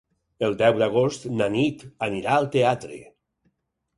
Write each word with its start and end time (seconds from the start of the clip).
El 0.45 0.53
deu 0.61 0.79
d'agost 0.83 1.27
na 1.41 1.49
Nit 1.57 1.85
anirà 2.07 2.33
al 2.37 2.49
teatre. 2.57 2.97